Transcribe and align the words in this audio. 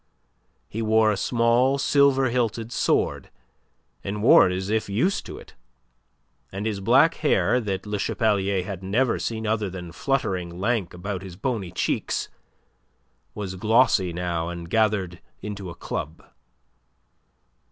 He 0.67 0.81
wore 0.81 1.11
a 1.11 1.15
small 1.15 1.77
silver 1.77 2.29
hilted 2.29 2.71
sword, 2.71 3.29
and 4.03 4.23
wore 4.23 4.49
it 4.49 4.57
as 4.57 4.71
if 4.71 4.89
used 4.89 5.27
to 5.27 5.37
it, 5.37 5.53
and 6.51 6.65
his 6.65 6.79
black 6.79 7.13
hair 7.21 7.59
that 7.61 7.85
Le 7.85 7.99
Chapelier 7.99 8.63
had 8.63 8.81
never 8.81 9.19
seen 9.19 9.45
other 9.45 9.69
than 9.69 9.91
fluttering 9.91 10.57
lank 10.59 10.95
about 10.95 11.21
his 11.21 11.35
bony 11.35 11.69
cheeks 11.69 12.29
was 13.35 13.53
glossy 13.53 14.11
now 14.11 14.49
and 14.49 14.71
gathered 14.71 15.21
into 15.39 15.69
a 15.69 15.75
club. 15.75 16.25